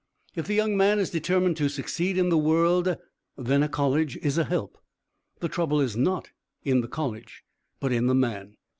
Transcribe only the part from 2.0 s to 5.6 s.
in the world then a college is a help. The